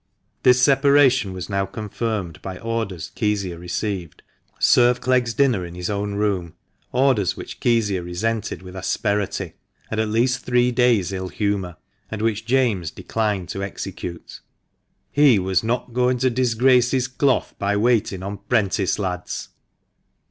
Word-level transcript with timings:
This 0.41 0.59
separation 0.59 1.31
was 1.31 1.47
now 1.47 1.67
confirmed 1.67 2.41
by 2.41 2.57
orders 2.57 3.11
Kezia 3.13 3.59
received 3.59 4.23
to" 4.57 4.65
serve 4.73 4.99
Clegg's 4.99 5.35
dinner 5.35 5.63
in 5.63 5.75
his 5.75 5.91
own 5.91 6.15
room," 6.15 6.55
orders 6.91 7.37
which 7.37 7.59
Kezia 7.59 8.01
resented 8.01 8.63
with 8.63 8.75
asperity, 8.75 9.53
and 9.91 9.99
at 9.99 10.09
least 10.09 10.43
three 10.43 10.71
days' 10.71 11.11
ill 11.13 11.27
humour, 11.29 11.77
and 12.09 12.23
which 12.23 12.47
James 12.47 12.89
declined 12.89 13.47
to 13.49 13.61
execute. 13.61 14.39
He 15.11 15.37
was" 15.37 15.63
not 15.63 15.93
goin' 15.93 16.17
to 16.17 16.31
disgrace 16.31 16.89
his 16.89 17.07
cloth 17.07 17.53
by 17.59 17.77
waitin' 17.77 18.23
on 18.23 18.39
'prentice 18.39 18.97
lads!" 18.97 19.49